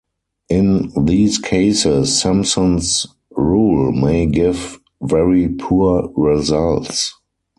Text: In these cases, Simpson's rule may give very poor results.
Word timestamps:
In 0.49 0.91
these 0.97 1.37
cases, 1.37 2.19
Simpson's 2.19 3.05
rule 3.37 3.91
may 3.91 4.25
give 4.25 4.79
very 5.03 5.47
poor 5.47 6.11
results. 6.17 7.13